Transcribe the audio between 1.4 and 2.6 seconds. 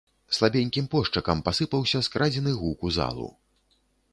пасыпаўся скрадзены